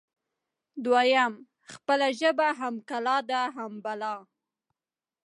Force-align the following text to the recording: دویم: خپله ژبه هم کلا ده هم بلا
دویم: 0.85 1.33
خپله 1.73 2.07
ژبه 2.19 2.47
هم 2.59 2.75
کلا 2.89 3.17
ده 3.29 3.41
هم 3.55 3.73
بلا 3.85 4.15